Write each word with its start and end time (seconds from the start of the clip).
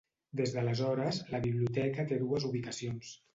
Des 0.39 0.53
d'aleshores, 0.53 1.19
la 1.33 1.41
biblioteca 1.43 2.07
té 2.13 2.19
dues 2.25 2.49
ubicacions: 2.51 3.15